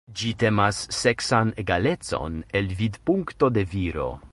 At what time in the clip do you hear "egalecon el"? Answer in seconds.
1.65-2.73